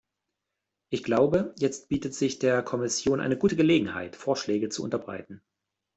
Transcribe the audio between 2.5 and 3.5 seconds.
Kommission eine